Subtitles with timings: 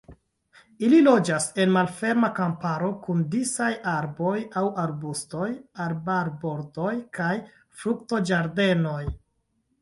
[0.85, 4.31] Ili loĝas en malferma kamparo kun disaj arboj
[4.63, 5.51] aŭ arbustoj,
[5.85, 7.29] arbarbordoj kaj
[7.83, 9.05] fruktoĝardenoj.